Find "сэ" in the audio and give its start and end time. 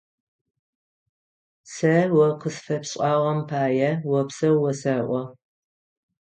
1.73-1.95